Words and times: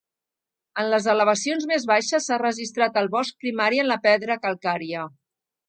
En 0.83 0.87
les 0.93 1.09
elevacions 1.13 1.67
més 1.73 1.85
baixes 1.91 2.29
s'ha 2.31 2.39
registrat 2.43 2.99
al 3.03 3.13
bosc 3.17 3.39
primari 3.45 3.85
en 3.85 3.91
la 3.95 4.01
pedra 4.09 4.41
calcària. 4.49 5.07